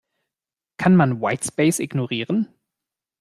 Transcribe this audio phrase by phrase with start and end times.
[0.77, 2.47] Kann man Whitespace ignorieren?